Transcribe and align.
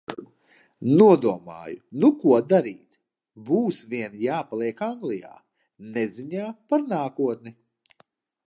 Nodomāju: 0.99 1.77
nu 2.05 2.09
ko 2.23 2.39
darīt, 2.53 2.97
būs 3.51 3.83
vien 3.93 4.17
jāpaliek 4.25 4.83
Anglijā 4.89 5.33
neziņā 5.99 6.51
par 6.73 6.89
nākotni. 6.97 7.59